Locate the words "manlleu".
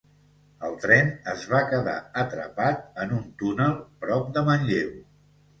4.49-4.91